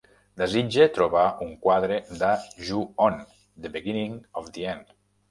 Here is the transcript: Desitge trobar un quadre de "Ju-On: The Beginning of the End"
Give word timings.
Desitge 0.41 0.85
trobar 0.93 1.25
un 1.47 1.51
quadre 1.65 1.99
de 2.21 2.29
"Ju-On: 2.69 3.19
The 3.65 3.71
Beginning 3.75 4.17
of 4.41 4.49
the 4.57 4.65
End" 4.73 4.91